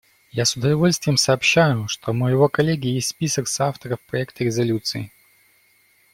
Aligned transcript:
Я 0.31 0.45
с 0.45 0.55
удовольствием 0.55 1.15
сообщаю, 1.15 1.87
что 1.87 2.09
у 2.09 2.15
моего 2.15 2.49
коллеги 2.49 2.87
есть 2.87 3.09
список 3.09 3.47
соавторов 3.47 3.99
проекта 4.01 4.43
резолюции. 4.43 5.11